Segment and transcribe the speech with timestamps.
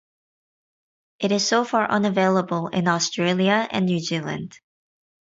[1.19, 4.57] It is so far unavailable in Australia and New Zealand.